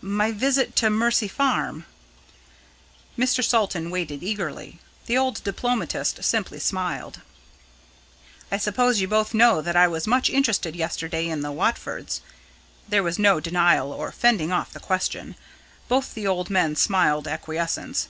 "My 0.00 0.32
visit 0.32 0.74
to 0.76 0.88
Mercy 0.88 1.28
Farm." 1.28 1.84
Mr. 3.18 3.44
Salton 3.44 3.90
waited 3.90 4.22
eagerly. 4.22 4.78
The 5.04 5.18
old 5.18 5.44
diplomatist 5.44 6.24
simply 6.24 6.60
smiled. 6.60 7.20
"I 8.50 8.56
suppose 8.56 9.02
you 9.02 9.06
both 9.08 9.34
know 9.34 9.60
that 9.60 9.76
I 9.76 9.86
was 9.86 10.06
much 10.06 10.30
interested 10.30 10.74
yesterday 10.74 11.28
in 11.28 11.42
the 11.42 11.52
Watfords?" 11.52 12.22
There 12.88 13.02
was 13.02 13.18
no 13.18 13.38
denial 13.38 13.92
or 13.92 14.12
fending 14.12 14.50
off 14.50 14.72
the 14.72 14.80
question. 14.80 15.36
Both 15.88 16.14
the 16.14 16.26
old 16.26 16.48
men 16.48 16.74
smiled 16.74 17.28
acquiescence. 17.28 18.08